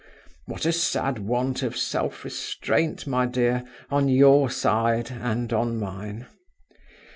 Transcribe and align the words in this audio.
What 0.45 0.65
a 0.65 0.71
sad 0.71 1.19
want 1.19 1.61
of 1.61 1.77
self 1.77 2.25
restraint, 2.25 3.05
my 3.05 3.27
dear, 3.27 3.63
on 3.91 4.09
your 4.09 4.49
side 4.49 5.11
and 5.11 5.53
on 5.53 5.77
mine! 5.77 6.25